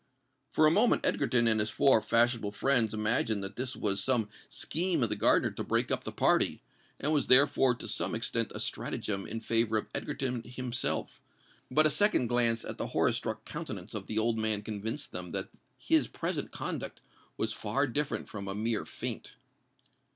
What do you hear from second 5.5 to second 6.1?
to break up